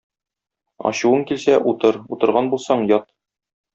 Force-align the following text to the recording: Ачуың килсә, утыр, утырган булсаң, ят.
Ачуың 0.91 1.21
килсә, 1.31 1.59
утыр, 1.73 1.99
утырган 2.17 2.51
булсаң, 2.55 2.87
ят. 2.97 3.07